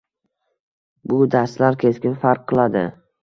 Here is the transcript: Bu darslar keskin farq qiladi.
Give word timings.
Bu 1.11 1.19
darslar 1.35 1.79
keskin 1.85 2.17
farq 2.25 2.47
qiladi. 2.53 2.85